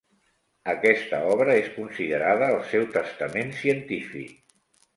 [0.71, 4.45] Aquesta obra és considerada el seu testament científic.